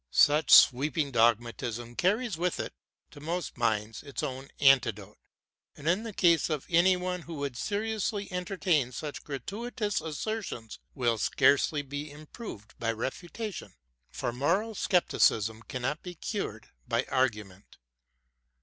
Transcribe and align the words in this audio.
Such 0.09 0.49
sweeping 0.49 1.11
dogmatism 1.11 1.95
carries 1.95 2.35
with 2.35 2.59
it, 2.59 2.73
to 3.11 3.19
most 3.19 3.55
minds, 3.55 4.01
its 4.01 4.23
own 4.23 4.49
antidote; 4.59 5.19
and 5.77 6.03
the 6.03 6.11
case 6.11 6.49
of 6.49 6.65
any 6.71 6.97
one 6.97 7.21
who 7.21 7.45
should 7.45 7.55
seriously 7.55 8.27
entertain 8.31 8.91
such 8.93 9.23
gratuitous 9.23 10.01
assertions 10.01 10.79
will 10.95 11.19
scarcely 11.19 11.83
be 11.83 12.09
im 12.09 12.25
proved 12.25 12.73
by 12.79 12.91
refutation,— 12.91 13.75
for 14.09 14.33
moral 14.33 14.73
scepticism 14.73 15.61
cannot 15.67 16.01
be 16.01 16.15
cured 16.15 16.69
by 16.87 17.03
argument. 17.03 17.77